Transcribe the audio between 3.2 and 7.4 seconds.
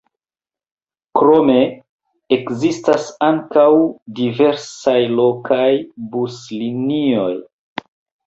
ankaŭ diversaj lokaj buslinioj.